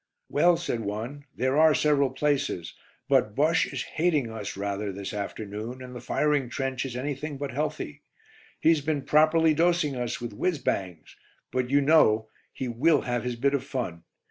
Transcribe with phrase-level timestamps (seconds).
[0.29, 2.73] "Well," said one, "there are several places,
[3.07, 7.51] but Bosche is 'hating' us rather this afternoon, and the firing trench is anything but
[7.51, 8.01] healthy.
[8.59, 11.15] He's been properly dosing us with 'whizz bangs,'
[11.51, 14.01] but you know he will have his bit of fun.